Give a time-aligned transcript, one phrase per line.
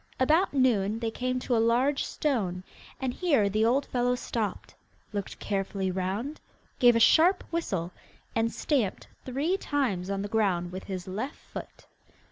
[0.19, 2.63] About noon they came to a large stone,
[2.99, 4.73] and here the old fellow stopped,
[5.13, 6.41] looked carefully round,
[6.79, 7.91] gave a sharp whistle,
[8.35, 11.85] and stamped three times on the ground with his left foot.